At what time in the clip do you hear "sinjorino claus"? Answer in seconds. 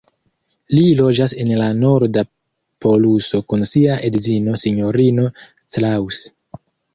4.63-6.25